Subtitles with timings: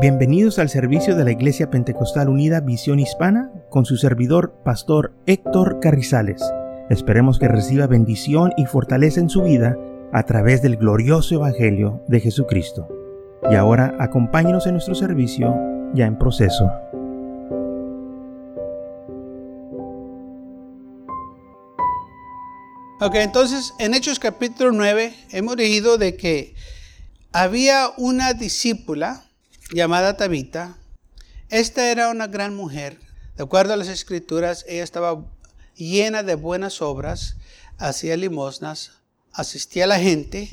[0.00, 5.80] Bienvenidos al servicio de la Iglesia Pentecostal Unida Visión Hispana con su servidor, Pastor Héctor
[5.80, 6.40] Carrizales.
[6.88, 9.76] Esperemos que reciba bendición y fortaleza en su vida
[10.12, 12.86] a través del glorioso Evangelio de Jesucristo.
[13.50, 15.52] Y ahora acompáñenos en nuestro servicio
[15.94, 16.70] ya en proceso.
[23.00, 26.54] Ok, entonces en Hechos capítulo 9 hemos leído de que
[27.32, 29.24] había una discípula
[29.70, 30.76] llamada Tabita.
[31.48, 32.98] Esta era una gran mujer.
[33.36, 35.24] De acuerdo a las escrituras, ella estaba
[35.76, 37.36] llena de buenas obras,
[37.78, 38.92] hacía limosnas,
[39.32, 40.50] asistía a la gente,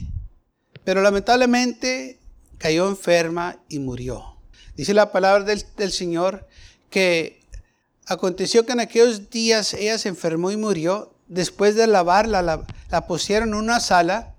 [0.84, 2.20] pero lamentablemente
[2.58, 4.38] cayó enferma y murió.
[4.76, 6.48] Dice la palabra del, del Señor
[6.90, 7.42] que
[8.06, 11.14] aconteció que en aquellos días ella se enfermó y murió.
[11.28, 14.36] Después de lavarla, la, la pusieron en una sala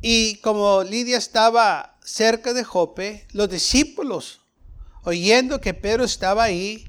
[0.00, 4.40] y como Lidia estaba cerca de Jope, los discípulos,
[5.04, 6.88] oyendo que Pedro estaba ahí,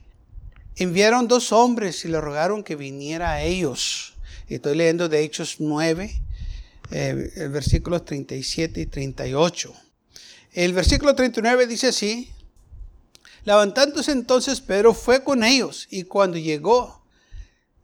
[0.76, 4.16] enviaron dos hombres y le rogaron que viniera a ellos.
[4.50, 6.22] Estoy leyendo de Hechos 9,
[6.92, 9.74] eh, versículos 37 y 38.
[10.54, 12.30] El versículo 39 dice así,
[13.46, 17.02] levantándose entonces Pedro fue con ellos y cuando llegó,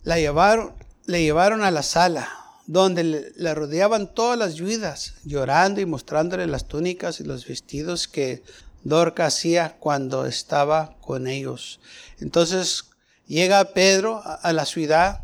[0.03, 0.73] la llevaron,
[1.05, 6.67] le llevaron a la sala donde le, rodeaban todas las viudas, llorando y mostrándole las
[6.67, 8.43] túnicas y los vestidos que
[8.83, 11.79] Dorca hacía cuando estaba con ellos.
[12.19, 12.85] Entonces
[13.25, 15.23] llega Pedro a, la ciudad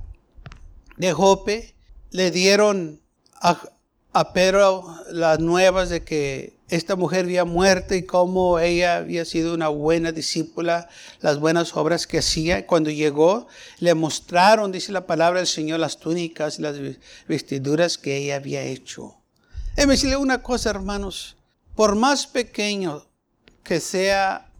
[0.98, 1.76] de Jope,
[2.12, 3.02] le dieron
[3.42, 9.54] a Pedro las nuevas de que esta mujer había muerto y cómo ella había sido
[9.54, 10.90] una buena discípula,
[11.22, 12.66] las buenas obras que hacía.
[12.66, 16.76] Cuando llegó, le mostraron, dice la palabra del Señor, las túnicas las
[17.28, 19.16] vestiduras que ella había hecho.
[19.76, 21.36] Déjeme decirle una cosa, hermanos.
[21.76, 23.06] Por más pequeño
[23.64, 24.52] que sea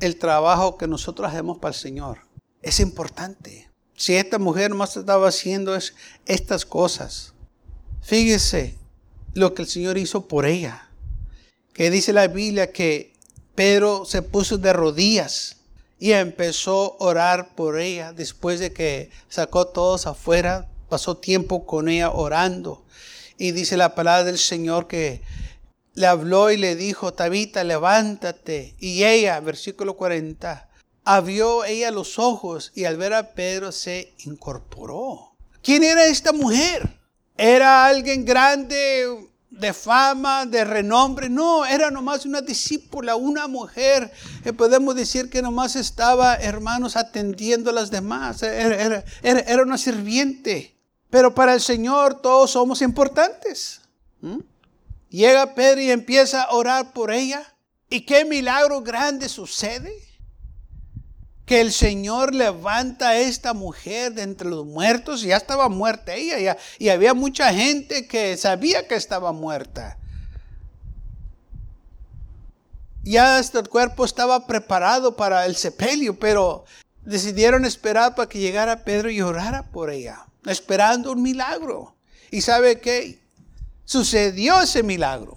[0.00, 2.20] el trabajo que nosotros hacemos para el Señor,
[2.62, 3.68] es importante.
[3.94, 5.94] Si esta mujer más estaba haciendo es
[6.24, 7.34] estas cosas,
[8.00, 8.78] fíjese,
[9.34, 10.88] lo que el Señor hizo por ella.
[11.72, 13.14] Que dice la Biblia que
[13.54, 15.56] Pedro se puso de rodillas
[15.98, 21.88] y empezó a orar por ella después de que sacó todos afuera, pasó tiempo con
[21.88, 22.84] ella orando.
[23.38, 25.22] Y dice la palabra del Señor que
[25.94, 28.74] le habló y le dijo, Tabita, levántate.
[28.78, 30.68] Y ella, versículo 40,
[31.04, 35.36] abrió ella los ojos y al ver a Pedro se incorporó.
[35.62, 37.02] ¿Quién era esta mujer?
[37.36, 41.28] era alguien grande, de fama, de renombre.
[41.28, 44.10] No, era nomás una discípula, una mujer.
[44.42, 48.42] que podemos decir que nomás estaba, hermanos, atendiendo a las demás.
[48.42, 50.76] Era, era, una sirviente.
[51.10, 53.82] Pero para el Señor todos somos importantes.
[54.20, 54.38] ¿Mm?
[55.10, 57.46] Llega Pedro y empieza a orar por ella.
[57.90, 59.92] ¿Y qué milagro grande sucede?
[61.52, 66.56] Que el Señor levanta a esta mujer de entre los muertos, ya estaba muerta ella,
[66.78, 69.98] y había mucha gente que sabía que estaba muerta.
[73.02, 76.64] Ya este cuerpo estaba preparado para el sepelio, pero
[77.02, 81.94] decidieron esperar para que llegara Pedro y orara por ella, esperando un milagro.
[82.30, 83.20] ¿Y sabe qué?
[83.84, 85.36] Sucedió ese milagro.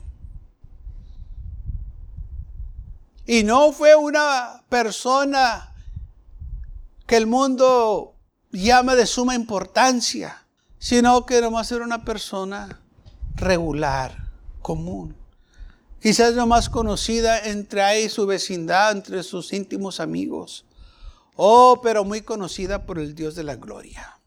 [3.26, 5.75] Y no fue una persona
[7.06, 8.16] que el mundo
[8.52, 10.46] llama de suma importancia,
[10.80, 12.82] sino que nomás era una persona
[13.36, 14.30] regular,
[14.62, 15.16] común.
[16.02, 20.66] Quizás no más conocida entre ahí su vecindad, entre sus íntimos amigos.
[21.36, 24.20] Oh, pero muy conocida por el Dios de la gloria.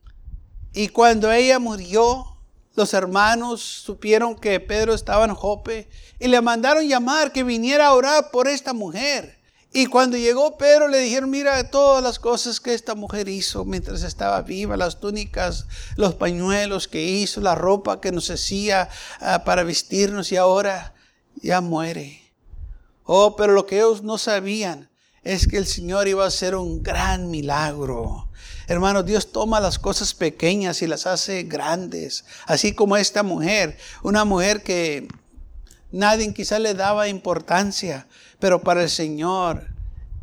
[0.73, 2.37] Y cuando ella murió,
[2.75, 7.95] los hermanos supieron que Pedro estaba en Jope y le mandaron llamar que viniera a
[7.95, 9.38] orar por esta mujer.
[9.79, 14.03] Y cuando llegó Pedro le dijeron, mira todas las cosas que esta mujer hizo mientras
[14.03, 18.89] estaba viva, las túnicas, los pañuelos que hizo, la ropa que nos hacía
[19.21, 20.95] ah, para vestirnos y ahora
[21.37, 22.21] ya muere.
[23.05, 24.91] Oh, pero lo que ellos no sabían
[25.23, 28.29] es que el Señor iba a hacer un gran milagro.
[28.67, 32.25] Hermano, Dios toma las cosas pequeñas y las hace grandes.
[32.47, 35.07] Así como esta mujer, una mujer que
[35.93, 38.09] nadie quizá le daba importancia,
[38.39, 39.67] pero para el Señor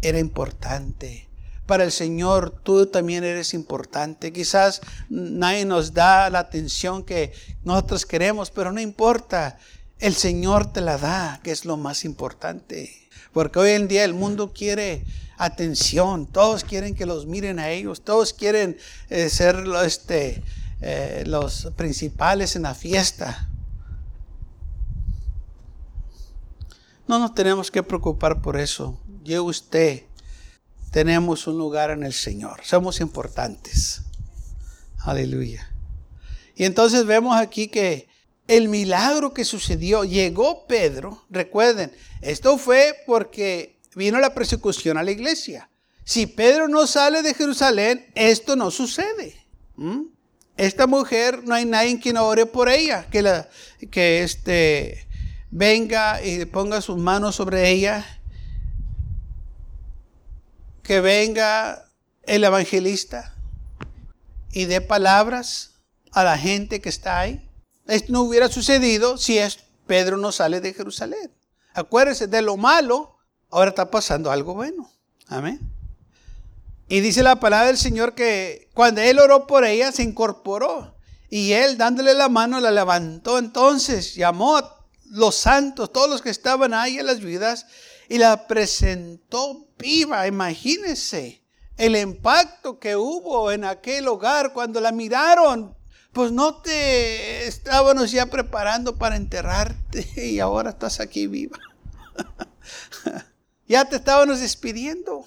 [0.02, 1.28] era importante.
[1.66, 4.32] Para el Señor tú también eres importante.
[4.32, 7.34] Quizás nadie nos da la atención que
[7.64, 9.58] nosotros queremos, pero no importa.
[10.00, 13.10] El Señor te la da, que es lo más importante.
[13.34, 15.04] Porque hoy en día el mundo quiere
[15.38, 18.78] atención, todos quieren que los miren a ellos, todos quieren
[19.10, 20.44] eh, ser este,
[20.82, 23.50] eh, los principales en la fiesta.
[27.08, 29.00] No nos tenemos que preocupar por eso.
[29.24, 30.04] Yo y usted
[30.92, 32.62] tenemos un lugar en el Señor.
[32.64, 34.02] Somos importantes.
[35.00, 35.72] Aleluya.
[36.56, 38.08] Y entonces vemos aquí que
[38.48, 41.92] el milagro que sucedió, llegó Pedro, recuerden,
[42.22, 45.70] esto fue porque vino la persecución a la iglesia.
[46.04, 49.36] Si Pedro no sale de Jerusalén, esto no sucede.
[49.76, 50.04] ¿Mm?
[50.58, 53.50] Esta mujer, no hay nadie quien ore por ella, que, la,
[53.92, 55.05] que este,
[55.56, 58.06] venga y ponga sus manos sobre ella,
[60.84, 61.86] que venga
[62.24, 63.34] el evangelista
[64.52, 65.76] y dé palabras
[66.12, 67.50] a la gente que está ahí.
[67.88, 69.40] Esto no hubiera sucedido si
[69.88, 71.32] Pedro no sale de Jerusalén.
[71.74, 73.16] Acuérdense de lo malo,
[73.50, 74.92] ahora está pasando algo bueno.
[75.28, 75.62] Amén.
[76.90, 80.98] Y dice la palabra del Señor que cuando él oró por ella, se incorporó.
[81.30, 83.40] Y él, dándole la mano, la levantó.
[83.40, 84.75] Entonces llamó a
[85.16, 87.66] los santos, todos los que estaban ahí en las vidas,
[88.10, 90.28] y la presentó viva.
[90.28, 91.42] Imagínense
[91.78, 95.76] el impacto que hubo en aquel hogar cuando la miraron.
[96.12, 101.58] Pues no te estábamos ya preparando para enterrarte y ahora estás aquí viva.
[103.68, 105.26] ya te estábamos despidiendo.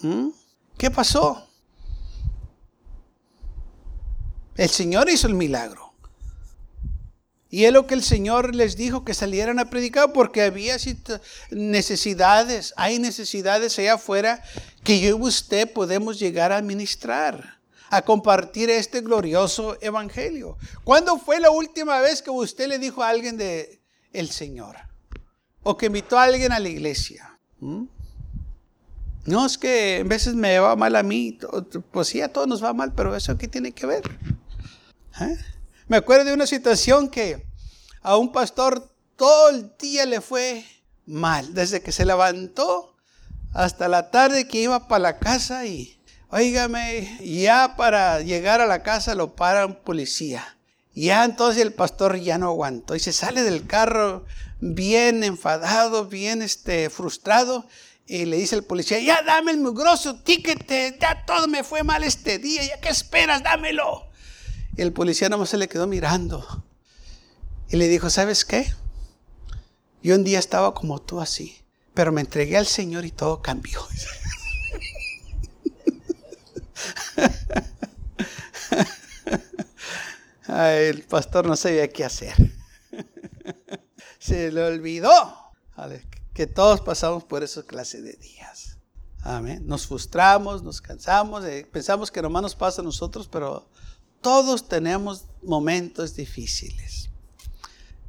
[0.00, 0.28] ¿Mm?
[0.78, 1.48] ¿Qué pasó?
[4.56, 5.83] El Señor hizo el milagro.
[7.54, 10.76] Y es lo que el Señor les dijo que salieran a predicar porque había
[11.52, 14.42] necesidades, hay necesidades allá afuera
[14.82, 17.60] que yo y usted podemos llegar a administrar,
[17.90, 20.58] a compartir este glorioso evangelio.
[20.82, 23.80] ¿Cuándo fue la última vez que usted le dijo a alguien de
[24.12, 24.74] el Señor?
[25.62, 27.38] O que invitó a alguien a la iglesia.
[27.60, 27.84] ¿Mm?
[29.26, 31.38] No es que a veces me va mal a mí,
[31.92, 34.02] pues sí, a todos nos va mal, pero eso qué tiene que ver.
[35.20, 35.36] ¿Eh?
[35.86, 37.46] Me acuerdo de una situación que
[38.00, 40.64] a un pastor todo el día le fue
[41.04, 42.96] mal, desde que se levantó
[43.52, 46.00] hasta la tarde que iba para la casa y,
[46.30, 50.56] oígame, ya para llegar a la casa lo para un policía.
[50.94, 54.24] Ya entonces el pastor ya no aguantó y se sale del carro
[54.60, 57.66] bien enfadado, bien este, frustrado
[58.06, 60.66] y le dice el policía, ya dame el mugroso ticket,
[60.98, 64.13] ya todo me fue mal este día, ya qué esperas, dámelo.
[64.76, 66.64] El policía nomás se le quedó mirando.
[67.68, 68.72] Y le dijo, ¿sabes qué?
[70.02, 71.56] Yo un día estaba como tú así,
[71.94, 73.80] pero me entregué al Señor y todo cambió.
[80.48, 82.34] el pastor no sabía qué hacer.
[84.18, 85.10] Se le olvidó
[86.32, 88.78] que todos pasamos por esa clase de días.
[89.22, 89.62] Amén.
[89.66, 93.70] Nos frustramos, nos cansamos, eh, pensamos que nomás nos pasa a nosotros, pero
[94.24, 97.10] todos tenemos momentos difíciles.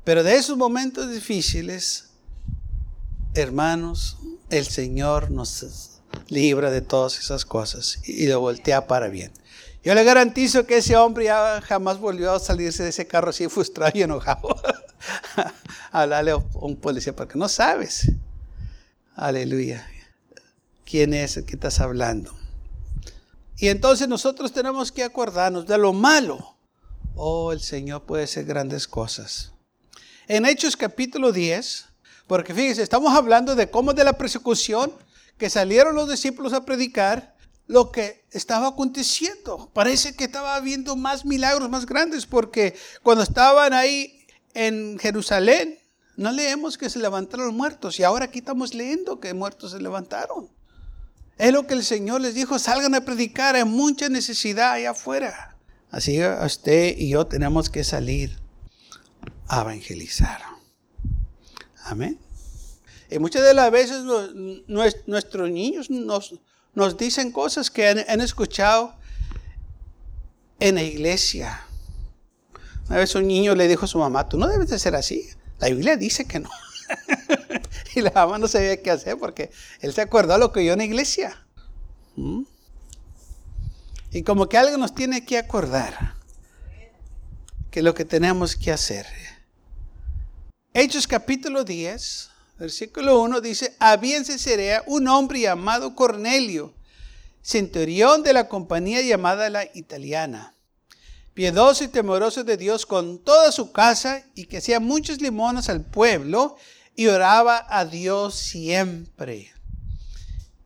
[0.05, 2.05] Pero de esos momentos difíciles,
[3.33, 4.17] hermanos,
[4.49, 9.33] el Señor nos libra de todas esas cosas y lo voltea para bien.
[9.83, 13.49] Yo le garantizo que ese hombre ya jamás volvió a salirse de ese carro así
[13.49, 14.55] frustrado y enojado.
[15.91, 18.09] Hablarle a un policía porque no sabes.
[19.15, 19.85] Aleluya.
[20.85, 22.44] ¿Quién es el que estás hablando?
[23.57, 26.57] Y entonces nosotros tenemos que acordarnos de lo malo.
[27.15, 29.53] Oh, el Señor puede hacer grandes cosas.
[30.27, 31.85] En Hechos capítulo 10,
[32.27, 34.91] porque fíjense, estamos hablando de cómo de la persecución
[35.37, 37.35] que salieron los discípulos a predicar,
[37.67, 39.71] lo que estaba aconteciendo.
[39.73, 45.79] Parece que estaba habiendo más milagros más grandes, porque cuando estaban ahí en Jerusalén,
[46.15, 50.49] no leemos que se levantaron muertos y ahora aquí estamos leyendo que muertos se levantaron.
[51.37, 55.57] Es lo que el Señor les dijo, salgan a predicar, hay mucha necesidad allá afuera.
[55.91, 58.37] Así usted y yo tenemos que salir
[59.47, 60.41] a evangelizar.
[61.83, 62.19] Amén.
[63.09, 64.03] Y muchas de las veces
[65.05, 68.95] nuestros niños nos, dicen cosas que han, escuchado
[70.59, 71.61] en la iglesia.
[72.87, 75.27] Una vez un niño le dijo a su mamá, tú no debes de ser así.
[75.59, 76.49] La Biblia dice que no.
[77.99, 80.79] y la mamá no sabía qué hacer porque él se acordó lo que oyó en
[80.79, 81.45] la iglesia.
[82.15, 82.43] ¿Mm?
[84.11, 86.15] Y como que algo nos tiene que acordar
[87.71, 89.05] que lo que tenemos que hacer.
[90.73, 96.73] Hechos capítulo 10, versículo 1 dice, había en Cesarea un hombre llamado Cornelio,
[97.41, 100.55] centurión de la compañía llamada la italiana
[101.35, 105.81] piedoso y temeroso de Dios con toda su casa y que hacía muchos limones al
[105.81, 106.55] pueblo
[106.95, 109.51] y oraba a Dios siempre.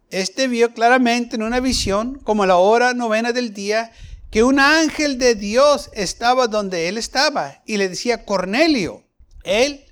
[0.10, 3.92] Este vio claramente en una visión, como a la hora novena del día,
[4.32, 9.04] que un ángel de Dios estaba donde él estaba y le decía, Cornelio,
[9.44, 9.86] él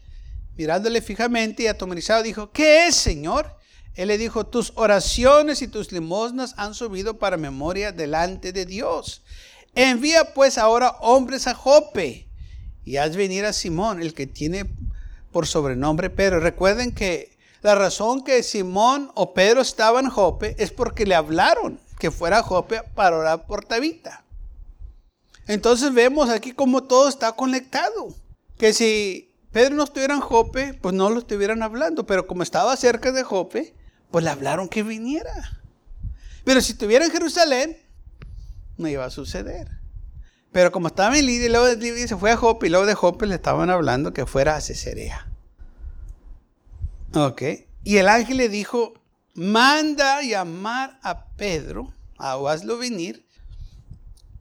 [0.55, 3.55] mirándole fijamente y atemorizado, dijo, ¿qué es, Señor?
[3.93, 9.23] Él le dijo, tus oraciones y tus limosnas han subido para memoria delante de Dios.
[9.75, 12.27] Envía pues ahora hombres a Jope
[12.83, 14.65] y haz venir a Simón, el que tiene
[15.37, 16.39] por sobrenombre Pedro.
[16.39, 21.79] Recuerden que la razón que Simón o Pedro estaban en Jope es porque le hablaron
[21.99, 24.23] que fuera a Jope para orar por Tabita.
[25.45, 28.15] Entonces vemos aquí cómo todo está conectado.
[28.57, 32.07] Que si Pedro no estuviera en Jope, pues no lo estuvieran hablando.
[32.07, 33.75] Pero como estaba cerca de Jope,
[34.09, 35.61] pues le hablaron que viniera.
[36.45, 37.77] Pero si estuviera en Jerusalén,
[38.75, 39.77] no iba a suceder.
[40.51, 42.95] Pero como estaba en Lidia, luego de Lidia se fue a Jope y luego de
[42.95, 45.26] Jope le estaban hablando que fuera a Cesarea.
[47.13, 47.41] Ok.
[47.83, 48.93] Y el ángel le dijo,
[49.33, 53.25] manda llamar a Pedro, o hazlo venir,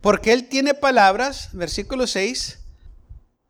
[0.01, 2.59] porque él tiene palabras, versículo 6,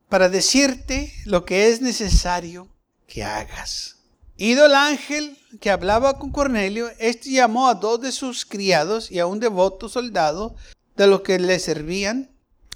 [0.09, 2.69] para decirte lo que es necesario
[3.07, 3.97] que hagas.
[4.37, 9.19] Ido el ángel que hablaba con Cornelio, este llamó a dos de sus criados y
[9.19, 10.57] a un devoto soldado
[10.97, 12.31] de los que le servían,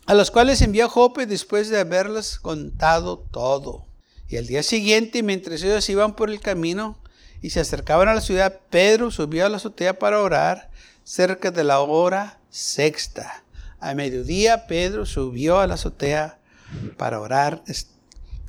[0.07, 3.90] a los cuales envió a Jope después de haberles contado todo.
[4.31, 6.97] Y al día siguiente, mientras ellos iban por el camino
[7.43, 10.71] y se acercaban a la ciudad, Pedro subió a la azotea para orar
[11.03, 13.43] cerca de la hora sexta.
[13.81, 16.39] A mediodía, Pedro subió a la azotea
[16.97, 17.65] para orar,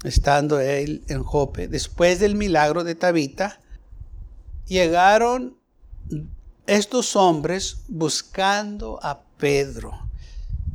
[0.04, 1.68] estando él en Jope.
[1.68, 3.60] Después del milagro de Tabita,
[4.68, 5.58] llegaron
[6.68, 9.94] estos hombres buscando a Pedro.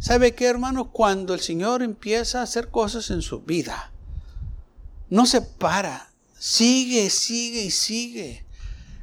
[0.00, 0.90] ¿Sabe qué, hermano?
[0.90, 3.92] Cuando el Señor empieza a hacer cosas en su vida,
[5.08, 6.10] no se para.
[6.38, 8.44] Sigue, sigue y sigue.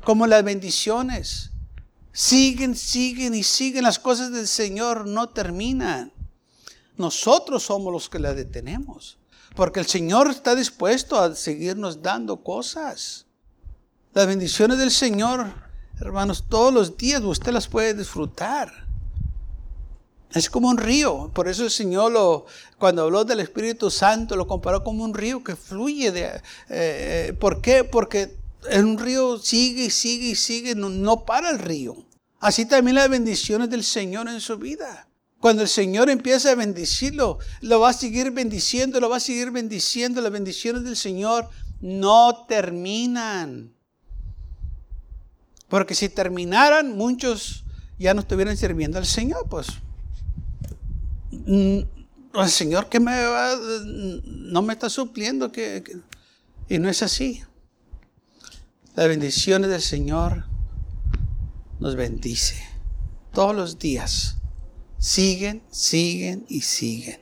[0.04, 1.52] Como las bendiciones.
[2.12, 3.84] Siguen, siguen y siguen.
[3.84, 6.12] Las cosas del Señor no terminan.
[6.98, 9.18] Nosotros somos los que las detenemos.
[9.56, 13.26] Porque el Señor está dispuesto a seguirnos dando cosas.
[14.14, 15.54] Las bendiciones del Señor,
[16.00, 18.83] hermanos, todos los días usted las puede disfrutar.
[20.34, 21.30] Es como un río.
[21.34, 22.46] Por eso el Señor lo,
[22.80, 26.12] cuando habló del Espíritu Santo lo comparó como un río que fluye.
[26.12, 27.84] De, eh, eh, ¿Por qué?
[27.84, 28.36] Porque
[28.76, 31.96] un río sigue y sigue y sigue, no, no para el río.
[32.40, 35.08] Así también las bendiciones del Señor en su vida.
[35.40, 39.52] Cuando el Señor empieza a bendecirlo, lo va a seguir bendiciendo, lo va a seguir
[39.52, 40.20] bendiciendo.
[40.20, 41.50] Las bendiciones del Señor
[41.80, 43.74] no terminan.
[45.68, 47.66] Porque si terminaran, muchos
[48.00, 49.68] ya no estuvieran sirviendo al Señor, pues
[51.46, 53.56] el Señor que me va,
[54.26, 55.84] no me está supliendo que,
[56.70, 57.44] y no es así.
[58.96, 60.46] Las bendiciones del Señor
[61.80, 62.56] nos bendice
[63.34, 64.38] todos los días.
[65.00, 67.22] Siguen, siguen y siguen.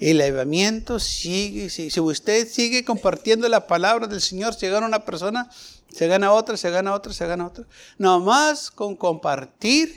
[0.00, 1.90] El elevamiento sigue, sigue.
[1.90, 5.50] Si usted sigue compartiendo la palabra del Señor, se gana una persona,
[5.92, 7.66] se gana otra, se gana otra, se gana otra.
[7.98, 9.96] Nomás con compartir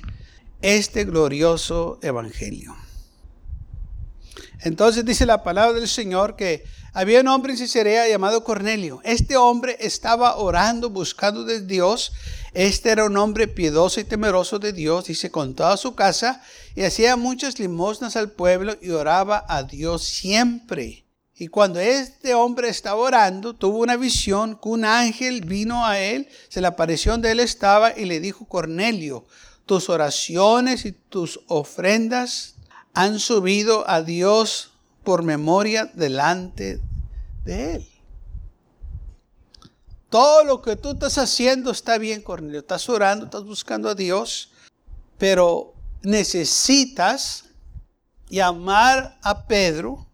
[0.61, 2.75] este glorioso evangelio.
[4.63, 6.63] Entonces dice la palabra del Señor que
[6.93, 9.01] había un hombre en Cesarea llamado Cornelio.
[9.03, 12.11] Este hombre estaba orando, buscando de Dios.
[12.53, 16.43] Este era un hombre piedoso y temeroso de Dios, dice, con toda su casa,
[16.75, 21.05] y hacía muchas limosnas al pueblo y oraba a Dios siempre.
[21.35, 26.29] Y cuando este hombre estaba orando, tuvo una visión que un ángel vino a él,
[26.49, 29.25] se le apareció donde él estaba y le dijo, Cornelio,
[29.65, 32.55] tus oraciones y tus ofrendas
[32.93, 34.71] han subido a Dios
[35.03, 36.81] por memoria delante
[37.45, 37.87] de Él.
[40.09, 42.59] Todo lo que tú estás haciendo está bien, Cornelio.
[42.59, 44.51] Estás orando, estás buscando a Dios,
[45.17, 47.45] pero necesitas
[48.29, 50.05] llamar a Pedro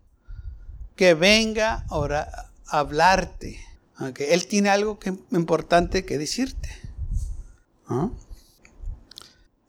[0.96, 3.60] que venga a, hablarte.
[3.96, 5.00] Aunque Él tiene algo
[5.32, 6.70] importante que decirte.
[7.88, 8.10] ¿Ah?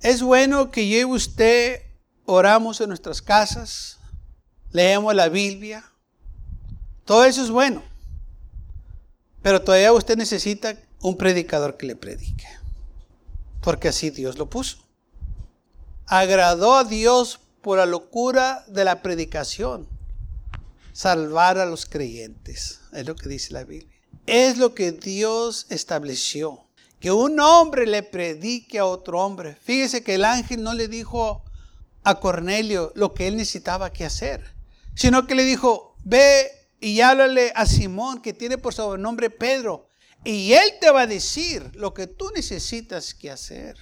[0.01, 1.88] Es bueno que lleve usted
[2.31, 3.99] oramos en nuestras casas,
[4.71, 5.83] leemos la Biblia.
[7.07, 7.83] Todo eso es bueno.
[9.41, 12.47] Pero todavía usted necesita un predicador que le predique.
[13.63, 14.77] Porque así Dios lo puso.
[16.07, 19.89] Agradó a Dios por la locura de la predicación.
[20.93, 22.81] Salvar a los creyentes.
[22.93, 23.97] Es lo que dice la Biblia.
[24.27, 26.67] Es lo que Dios estableció.
[27.01, 29.57] Que un hombre le predique a otro hombre.
[29.63, 31.43] Fíjese que el ángel no le dijo
[32.05, 34.55] a Cornelio lo que él necesitaba que hacer,
[34.95, 36.51] sino que le dijo, ve
[36.81, 39.89] y háblale a Simón que tiene por sobrenombre Pedro,
[40.25, 43.77] y él te va a decir lo que tú necesitas que hacer.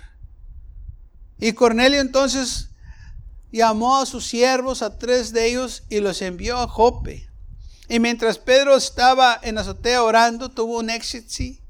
[1.39, 2.71] Y Cornelio entonces
[3.53, 7.29] llamó a sus siervos, a tres de ellos, y los envió a Jope.
[7.89, 11.63] Y mientras Pedro estaba en la azotea orando, tuvo un éxito.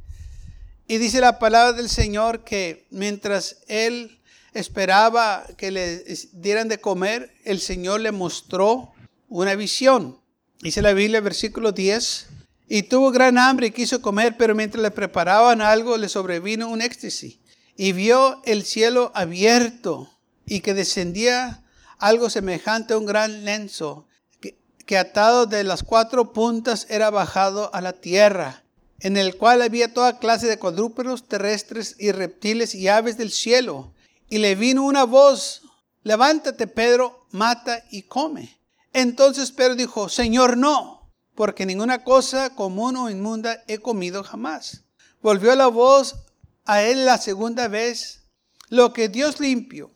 [0.89, 4.21] Y dice la palabra del Señor que mientras él
[4.59, 8.93] esperaba que le dieran de comer, el Señor le mostró
[9.29, 10.21] una visión.
[10.61, 12.29] Dice la Biblia, versículo 10.
[12.69, 16.81] Y tuvo gran hambre y quiso comer, pero mientras le preparaban algo, le sobrevino un
[16.81, 17.39] éxtasis.
[17.77, 20.11] Y vio el cielo abierto
[20.47, 21.63] y que descendía
[21.99, 24.09] algo semejante a un gran lenzo,
[24.41, 28.65] que, que atado de las cuatro puntas era bajado a la tierra,
[29.01, 33.93] en el cual había toda clase de cuadrúpedos terrestres y reptiles y aves del cielo.
[34.29, 35.63] Y le vino una voz,
[36.03, 38.59] levántate Pedro, mata y come.
[38.93, 44.85] Entonces Pedro dijo, Señor, no, porque ninguna cosa común o inmunda he comido jamás.
[45.23, 46.17] Volvió la voz
[46.65, 48.25] a él la segunda vez,
[48.69, 49.93] lo que Dios limpio,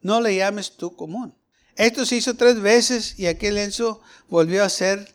[0.00, 1.34] no le llames tú común.
[1.76, 5.14] Esto se hizo tres veces y aquel lenzo volvió a ser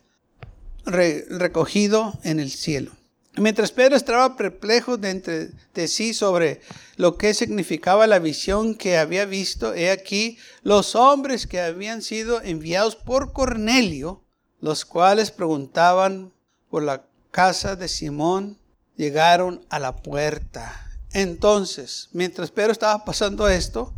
[0.84, 2.97] recogido en el cielo.
[3.40, 6.60] Mientras Pedro estaba perplejo de, entre, de sí sobre
[6.96, 12.42] lo que significaba la visión que había visto, he aquí los hombres que habían sido
[12.42, 14.24] enviados por Cornelio,
[14.60, 16.32] los cuales preguntaban
[16.68, 18.58] por la casa de Simón,
[18.96, 20.90] llegaron a la puerta.
[21.12, 23.94] Entonces, mientras Pedro estaba pasando esto,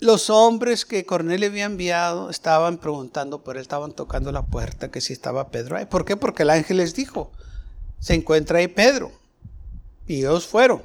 [0.00, 5.00] los hombres que Cornelio había enviado estaban preguntando por él, estaban tocando la puerta, que
[5.00, 5.86] si estaba Pedro ahí.
[5.86, 6.16] ¿Por qué?
[6.16, 7.32] Porque el ángel les dijo,
[7.98, 9.12] se encuentra ahí Pedro.
[10.06, 10.82] Y ellos fueron.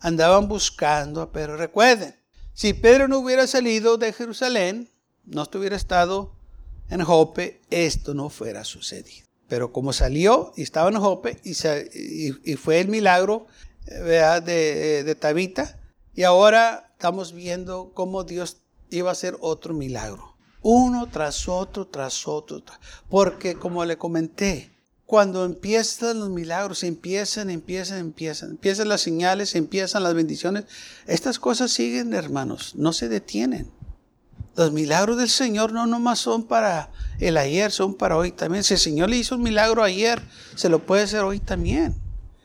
[0.00, 1.56] Andaban buscando a Pedro.
[1.56, 2.14] Recuerden,
[2.52, 4.90] si Pedro no hubiera salido de Jerusalén,
[5.24, 6.32] no estuviera estado
[6.90, 9.26] en Jope, esto no fuera sucedido.
[9.48, 11.52] Pero como salió y estaba en Jope y,
[12.52, 13.46] y, fue el milagro
[13.86, 15.78] eh, de, de Tabita,
[16.14, 18.58] y ahora estamos viendo cómo Dios
[18.90, 20.36] iba a hacer otro milagro.
[20.62, 22.60] Uno tras otro, tras otro.
[23.08, 24.70] Porque como le comenté,
[25.08, 30.66] cuando empiezan los milagros, empiezan, empiezan, empiezan, empiezan las señales, empiezan las bendiciones,
[31.06, 33.70] estas cosas siguen, hermanos, no se detienen.
[34.54, 38.62] Los milagros del Señor no nomás son para el ayer, son para hoy también.
[38.62, 40.20] Si el Señor le hizo un milagro ayer,
[40.56, 41.96] se lo puede hacer hoy también.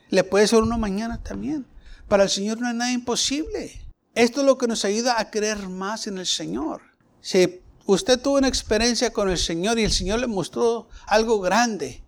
[0.10, 1.66] Le puede hacer uno mañana también.
[2.08, 3.74] Para el Señor no hay nada imposible.
[4.16, 6.80] Esto es lo que nos ayuda a creer más en el Señor.
[7.20, 12.03] Si usted tuvo una experiencia con el Señor y el Señor le mostró algo grande,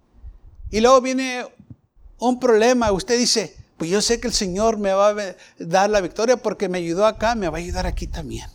[0.70, 1.46] y luego viene
[2.18, 6.02] un problema, usted dice, pues yo sé que el Señor me va a dar la
[6.02, 8.50] victoria porque me ayudó acá, me va a ayudar aquí también.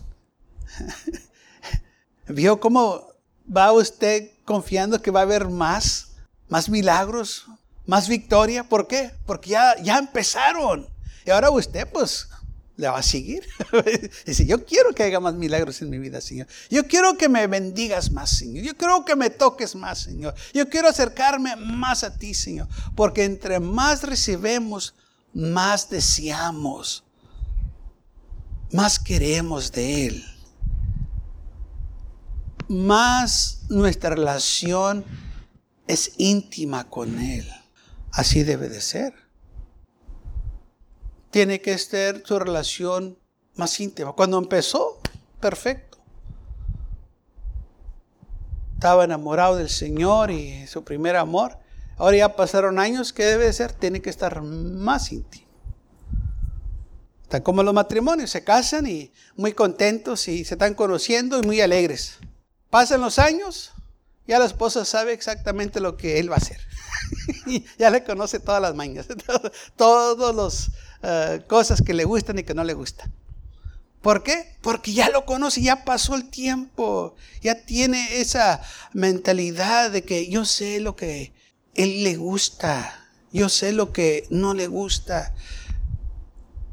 [2.29, 3.07] ¿Vio cómo
[3.55, 6.13] va usted confiando que va a haber más,
[6.49, 7.47] más milagros,
[7.87, 8.65] más victoria?
[8.65, 9.11] ¿Por qué?
[9.27, 10.89] Porque ya, ya empezaron.
[11.27, 12.29] Y ahora usted, pues,
[12.81, 13.47] le va a seguir.
[14.27, 16.47] Dice, yo quiero que haya más milagros en mi vida, Señor.
[16.71, 18.65] Yo quiero que me bendigas más, Señor.
[18.65, 20.35] Yo quiero que me toques más, Señor.
[20.55, 22.69] Yo quiero acercarme más a ti, Señor.
[22.97, 24.95] Porque entre más recibemos,
[25.35, 27.05] más deseamos.
[28.73, 30.25] Más queremos de Él.
[32.69, 35.05] Más nuestra relación
[35.87, 37.47] es íntima con Él.
[38.13, 39.30] Así debe de ser
[41.31, 43.19] tiene que ser su relación
[43.55, 44.13] más íntima.
[44.13, 45.01] Cuando empezó,
[45.41, 45.99] perfecto.
[48.75, 51.59] Estaba enamorado del Señor y su primer amor.
[51.97, 53.73] Ahora ya pasaron años, ¿qué debe ser?
[53.73, 55.47] Tiene que estar más íntimo.
[57.23, 61.61] Están como los matrimonios, se casan y muy contentos y se están conociendo y muy
[61.61, 62.19] alegres.
[62.71, 63.73] Pasan los años,
[64.27, 66.61] ya la esposa sabe exactamente lo que él va a hacer.
[67.79, 69.07] ya le conoce todas las mañas,
[69.77, 70.71] todos los
[71.03, 73.13] eh, cosas que le gustan y que no le gustan.
[74.03, 74.57] ¿Por qué?
[74.63, 78.63] Porque ya lo conoce, ya pasó el tiempo, ya tiene esa
[78.95, 81.35] mentalidad de que yo sé lo que
[81.75, 85.35] él le gusta, yo sé lo que no le gusta,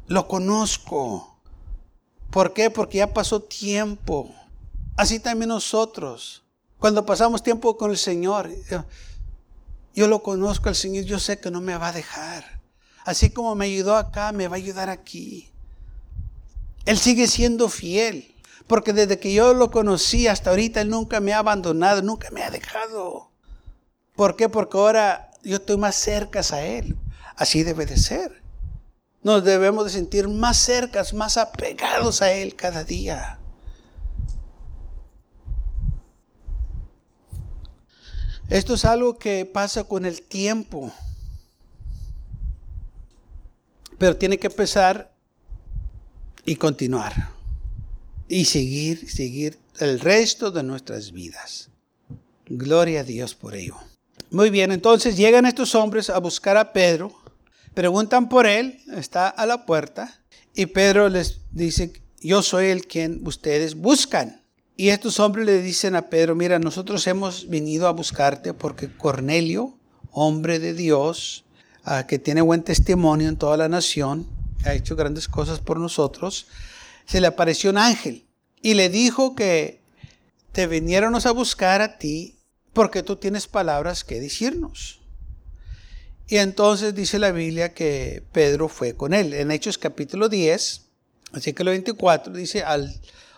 [0.06, 1.38] lo conozco.
[2.30, 2.70] ¿Por qué?
[2.70, 4.34] Porque ya pasó tiempo.
[4.96, 6.44] Así también nosotros,
[6.78, 8.50] cuando pasamos tiempo con el Señor,
[9.94, 12.57] yo lo conozco al Señor, yo sé que no me va a dejar.
[13.08, 15.50] Así como me ayudó acá, me va a ayudar aquí.
[16.84, 18.34] Él sigue siendo fiel.
[18.66, 22.42] Porque desde que yo lo conocí hasta ahorita, Él nunca me ha abandonado, nunca me
[22.42, 23.30] ha dejado.
[24.14, 24.50] ¿Por qué?
[24.50, 26.98] Porque ahora yo estoy más cerca a Él.
[27.34, 28.42] Así debe de ser.
[29.22, 33.40] Nos debemos de sentir más cercas, más apegados a Él cada día.
[38.50, 40.92] Esto es algo que pasa con el tiempo.
[43.98, 45.12] Pero tiene que empezar
[46.44, 47.30] y continuar.
[48.28, 51.68] Y seguir, seguir el resto de nuestras vidas.
[52.46, 53.76] Gloria a Dios por ello.
[54.30, 57.12] Muy bien, entonces llegan estos hombres a buscar a Pedro,
[57.74, 60.20] preguntan por él, está a la puerta,
[60.54, 64.42] y Pedro les dice, yo soy el quien ustedes buscan.
[64.76, 69.78] Y estos hombres le dicen a Pedro, mira, nosotros hemos venido a buscarte porque Cornelio,
[70.10, 71.44] hombre de Dios,
[72.06, 74.26] que tiene buen testimonio en toda la nación,
[74.64, 76.46] ha hecho grandes cosas por nosotros,
[77.06, 78.26] se le apareció un ángel
[78.60, 79.80] y le dijo que
[80.52, 82.38] te viniéramos a buscar a ti
[82.72, 85.00] porque tú tienes palabras que decirnos.
[86.26, 89.32] Y entonces dice la Biblia que Pedro fue con él.
[89.32, 90.82] En Hechos capítulo 10,
[91.32, 92.94] así que lo 24, dice, al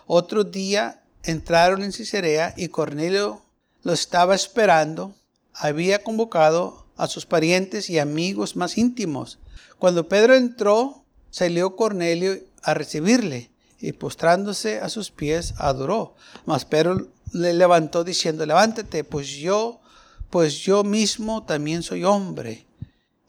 [0.07, 3.41] otro día entraron en Cesarea y Cornelio
[3.83, 5.15] lo estaba esperando.
[5.53, 9.39] Había convocado a sus parientes y amigos más íntimos.
[9.79, 16.13] Cuando Pedro entró, salió Cornelio a recibirle y postrándose a sus pies adoró.
[16.45, 19.81] Mas Pedro le levantó diciendo, levántate, pues yo,
[20.29, 22.67] pues yo mismo también soy hombre.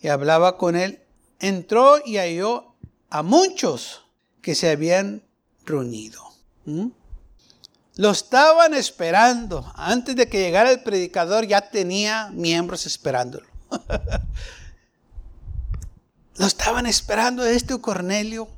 [0.02, 1.00] Y hablaba con él.
[1.40, 2.74] Entró y halló
[3.08, 4.02] a muchos
[4.42, 5.22] que se habían
[5.64, 6.22] reunido.
[6.66, 6.88] ¿Mm?
[7.96, 9.72] Lo estaban esperando.
[9.76, 13.51] Antes de que llegara el predicador ya tenía miembros esperándolo.
[16.36, 18.48] Lo estaban esperando este Cornelio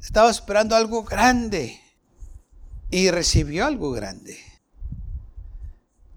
[0.00, 1.80] estaba esperando algo grande
[2.90, 4.38] y recibió algo grande.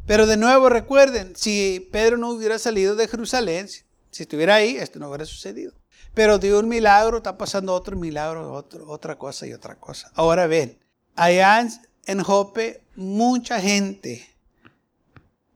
[0.05, 4.99] Pero de nuevo recuerden, si Pedro no hubiera salido de Jerusalén, si estuviera ahí, esto
[4.99, 5.73] no hubiera sucedido.
[6.13, 8.53] Pero de un milagro está pasando otro milagro,
[8.87, 10.11] otra cosa y otra cosa.
[10.13, 10.77] Ahora ven,
[11.15, 11.65] allá
[12.05, 14.29] en Jope mucha gente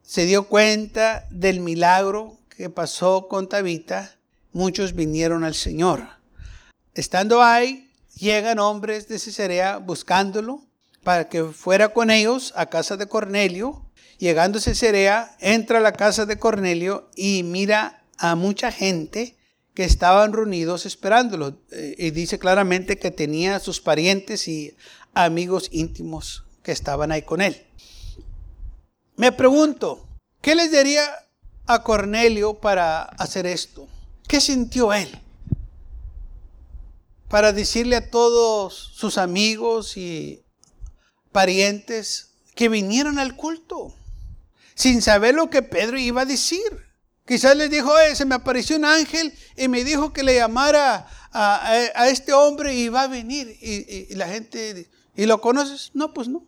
[0.01, 4.17] se dio cuenta del milagro que pasó con Tabita.
[4.51, 6.07] Muchos vinieron al Señor.
[6.95, 10.63] Estando ahí, llegan hombres de Cesarea buscándolo
[11.03, 13.85] para que fuera con ellos a casa de Cornelio.
[14.17, 19.37] Llegando a Cesarea, entra a la casa de Cornelio y mira a mucha gente
[19.75, 21.61] que estaban reunidos esperándolo.
[21.71, 24.75] Eh, y dice claramente que tenía sus parientes y
[25.13, 27.67] amigos íntimos que estaban ahí con él.
[29.15, 30.07] Me pregunto,
[30.41, 31.03] ¿qué les diría
[31.67, 33.87] a Cornelio para hacer esto?
[34.27, 35.21] ¿Qué sintió él?
[37.29, 40.43] para decirle a todos sus amigos y
[41.31, 43.93] parientes que vinieran al culto,
[44.75, 46.87] sin saber lo que Pedro iba a decir.
[47.25, 52.07] Quizás les dijo, se me apareció un ángel y me dijo que le llamara a,
[52.07, 53.57] este hombre y va a venir.
[53.61, 55.91] Y, la gente, ¿y lo conoces?
[55.93, 56.47] No, pues no.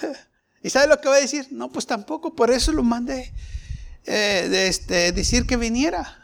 [0.62, 1.48] ¿Y sabe lo que va a decir?
[1.50, 3.32] No, pues tampoco, por eso lo mandé
[4.04, 6.18] eh, de este, decir que viniera.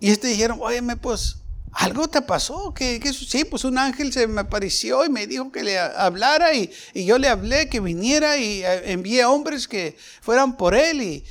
[0.00, 2.72] Y estos dijeron, óyeme, pues, algo te pasó.
[2.74, 6.70] que Sí, pues un ángel se me apareció y me dijo que le hablara y,
[6.94, 11.24] yo le hablé que viniera y eh, envié hombres que fueran por él y,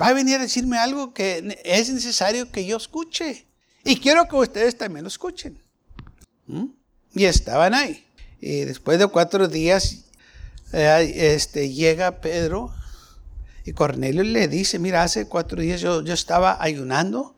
[0.00, 3.46] va a venir a decirme algo que es necesario que yo escuche.
[3.84, 5.62] Y quiero que ustedes también lo escuchen.
[6.46, 6.66] ¿Mm?
[7.14, 8.04] Y estaban ahí.
[8.46, 10.04] Y después de cuatro días
[10.70, 12.74] este, llega Pedro
[13.64, 17.34] y Cornelio le dice, mira, hace cuatro días yo, yo estaba ayunando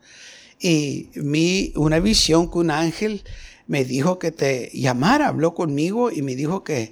[0.59, 3.23] y mi, una visión que un ángel
[3.67, 6.91] me dijo que te llamara, habló conmigo y me dijo que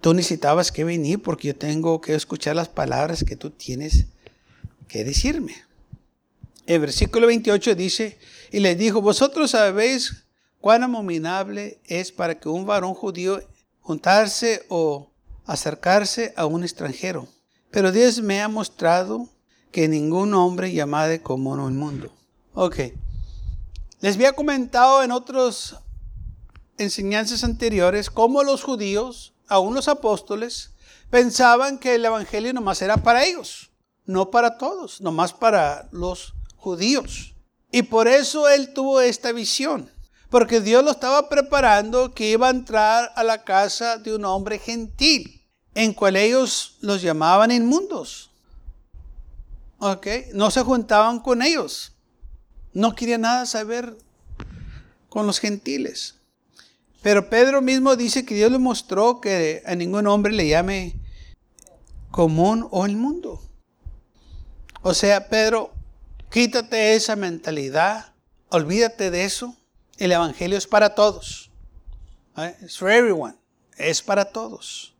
[0.00, 4.06] tú necesitabas que venir porque yo tengo que escuchar las palabras que tú tienes
[4.88, 5.54] que decirme.
[6.66, 8.16] El versículo 28 dice,
[8.50, 10.24] y les dijo, vosotros sabéis
[10.60, 13.40] cuán abominable es para que un varón judío
[13.80, 15.10] juntarse o
[15.46, 17.28] acercarse a un extranjero.
[17.70, 19.28] Pero Dios me ha mostrado
[19.72, 22.12] que ningún hombre llamado como en el mundo.
[22.54, 22.76] Ok.
[24.00, 25.76] Les había comentado en otras
[26.78, 30.72] enseñanzas anteriores cómo los judíos, aún los apóstoles,
[31.10, 33.70] pensaban que el Evangelio nomás era para ellos,
[34.06, 37.34] no para todos, nomás para los judíos.
[37.70, 39.90] Y por eso él tuvo esta visión,
[40.30, 44.58] porque Dios lo estaba preparando que iba a entrar a la casa de un hombre
[44.58, 45.42] gentil,
[45.74, 48.30] en cual ellos los llamaban inmundos.
[49.78, 50.06] ¿Ok?
[50.34, 51.92] No se juntaban con ellos.
[52.72, 53.96] No quería nada saber
[55.08, 56.16] con los gentiles.
[57.00, 61.00] Pero Pedro mismo dice que Dios le mostró que a ningún hombre le llame
[62.10, 63.40] común o el mundo.
[64.82, 65.72] O sea, Pedro,
[66.30, 68.12] quítate esa mentalidad,
[68.48, 69.56] olvídate de eso.
[69.98, 71.50] El Evangelio es para todos.
[72.62, 73.34] Es for everyone.
[73.76, 74.94] Es para todos.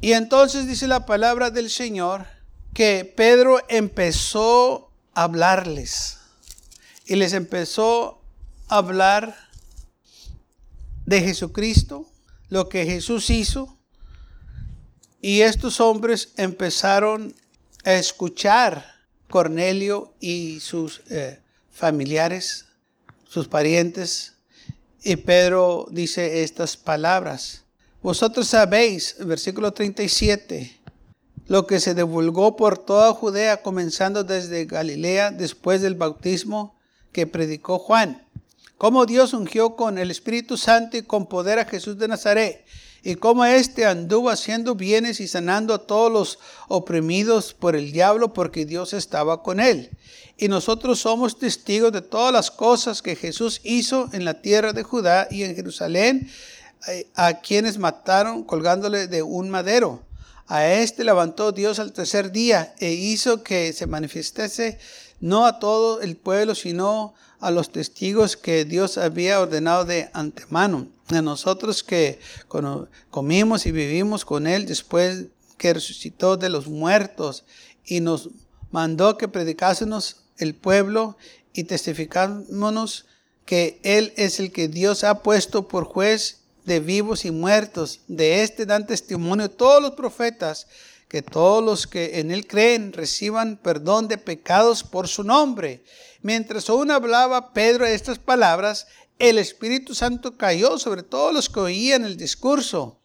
[0.00, 2.26] Y entonces dice la palabra del Señor
[2.74, 6.18] que Pedro empezó a hablarles
[7.06, 8.22] y les empezó
[8.68, 9.34] a hablar
[11.06, 12.06] de Jesucristo,
[12.50, 13.78] lo que Jesús hizo,
[15.20, 17.34] Y estos hombres empezaron
[17.84, 18.97] a escuchar
[19.28, 22.66] Cornelio y sus eh, familiares,
[23.28, 24.34] sus parientes.
[25.02, 27.64] Y Pedro dice estas palabras.
[28.02, 30.80] Vosotros sabéis, versículo 37,
[31.46, 36.76] lo que se divulgó por toda Judea, comenzando desde Galilea después del bautismo
[37.12, 38.24] que predicó Juan.
[38.76, 42.64] Cómo Dios ungió con el Espíritu Santo y con poder a Jesús de Nazaret
[43.02, 48.32] y cómo éste anduvo haciendo bienes y sanando a todos los oprimidos por el diablo
[48.32, 49.90] porque Dios estaba con él.
[50.36, 54.82] Y nosotros somos testigos de todas las cosas que Jesús hizo en la tierra de
[54.82, 56.30] Judá y en Jerusalén,
[56.86, 60.02] eh, a quienes mataron colgándole de un madero.
[60.46, 64.78] A este levantó Dios al tercer día e hizo que se manifestase
[65.20, 70.88] no a todo el pueblo, sino a los testigos que Dios había ordenado de antemano
[71.10, 72.18] a nosotros que
[73.10, 77.44] comimos y vivimos con Él después que resucitó de los muertos
[77.84, 78.30] y nos
[78.70, 81.16] mandó que predicásemos el pueblo
[81.52, 83.06] y testificámonos
[83.44, 88.00] que Él es el que Dios ha puesto por juez de vivos y muertos.
[88.06, 90.66] De este dan testimonio todos los profetas,
[91.08, 95.82] que todos los que en Él creen reciban perdón de pecados por su nombre.
[96.22, 98.86] Mientras aún hablaba Pedro estas palabras,
[99.18, 103.00] el Espíritu Santo cayó sobre todos los que oían el discurso.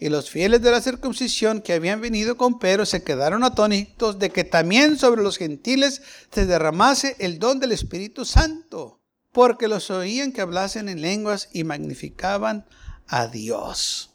[0.00, 4.30] Y los fieles de la circuncisión que habían venido con Pedro se quedaron atónitos de
[4.30, 9.00] que también sobre los gentiles se derramase el don del Espíritu Santo,
[9.32, 12.64] porque los oían que hablasen en lenguas y magnificaban
[13.08, 14.07] a Dios.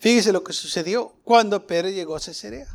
[0.00, 2.66] Fíjese lo que sucedió cuando Pedro llegó a Cesarea.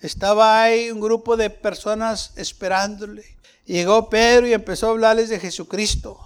[0.00, 3.24] Estaba ahí un grupo de personas esperándole.
[3.64, 6.18] Llegó Pedro y empezó a hablarles de Jesucristo.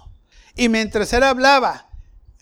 [0.55, 1.87] Y mientras él hablaba,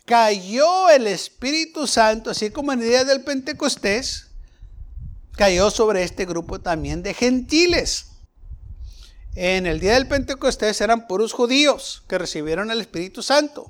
[0.05, 4.27] cayó el Espíritu Santo, así como en el día del Pentecostés,
[5.33, 8.07] cayó sobre este grupo también de gentiles.
[9.35, 13.69] En el día del Pentecostés eran puros judíos que recibieron el Espíritu Santo,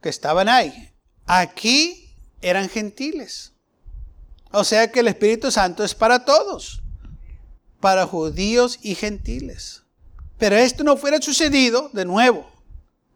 [0.00, 0.92] que estaban ahí.
[1.26, 2.07] Aquí
[2.40, 3.52] eran gentiles.
[4.50, 6.82] O sea que el Espíritu Santo es para todos,
[7.80, 9.82] para judíos y gentiles.
[10.38, 12.50] Pero esto no fuera sucedido de nuevo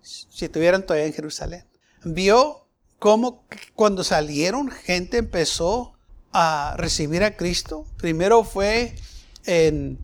[0.02, 1.64] si estuvieran todavía en Jerusalén.
[2.04, 2.66] Vio
[2.98, 5.94] cómo cuando salieron gente empezó
[6.32, 7.86] a recibir a Cristo.
[7.96, 8.96] Primero fue
[9.44, 9.98] en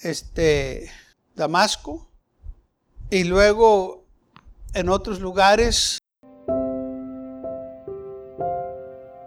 [0.00, 0.90] este
[1.34, 2.10] Damasco
[3.10, 4.04] y luego
[4.72, 5.98] en otros lugares.